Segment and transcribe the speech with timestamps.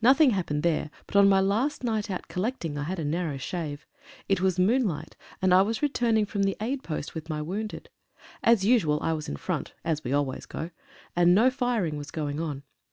[0.00, 3.84] Nothing happened there, but on my last night out collecting I had a narrow shave.
[4.28, 7.88] It was moonlight, and I was returning from the aid post with my wounded.
[8.44, 10.70] As usual, I was in front (as we always go),
[11.16, 12.62] and no firing was going on.